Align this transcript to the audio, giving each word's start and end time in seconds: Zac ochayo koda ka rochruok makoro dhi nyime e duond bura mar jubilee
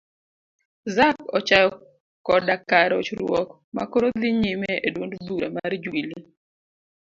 Zac 0.95 1.17
ochayo 1.37 1.69
koda 2.25 2.55
ka 2.69 2.79
rochruok 2.91 3.49
makoro 3.77 4.05
dhi 4.19 4.29
nyime 4.41 4.71
e 4.87 4.89
duond 4.93 5.13
bura 5.27 5.47
mar 5.55 5.71
jubilee 5.83 6.25